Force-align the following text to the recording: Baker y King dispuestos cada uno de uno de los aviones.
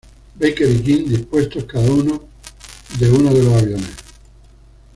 Baker 0.39 0.67
y 0.67 0.81
King 0.81 1.05
dispuestos 1.09 1.65
cada 1.65 1.85
uno 1.91 2.23
de 2.97 3.11
uno 3.11 3.31
de 3.31 3.43
los 3.43 3.53
aviones. 3.61 3.95